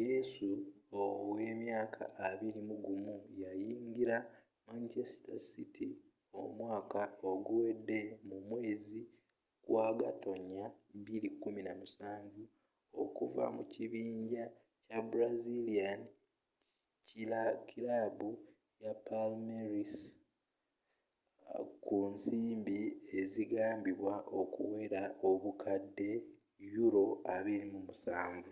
yesu 0.00 0.48
owa 1.02 1.36
emyaka 1.52 2.02
21 2.18 3.14
yayingira 3.42 4.16
manchester 4.68 5.38
city 5.52 5.88
omwaka 6.42 7.02
oguwede 7.30 8.00
mu 8.28 8.36
mwezi 8.48 9.00
gwa 9.66 9.86
gatonnya 10.00 10.64
2017 10.94 12.42
okuva 13.02 13.44
mu 13.56 13.62
kibinja 13.72 14.44
kya 14.84 14.98
brazilian 15.10 16.00
kilaabu 17.68 18.30
palmeiras 19.06 19.94
ku 21.84 21.96
nsimbi 22.12 22.80
ezigambibwa 23.20 24.14
okuwera 24.40 25.02
obukadde 25.30 26.10
£27 26.58 28.44